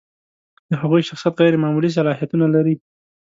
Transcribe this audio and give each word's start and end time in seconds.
د 0.69 0.71
هغوی 0.81 1.01
شخصیت 1.09 1.33
غیر 1.41 1.53
معمولي 1.63 1.89
صلاحیتونه 1.97 2.45
لري. 2.55 2.75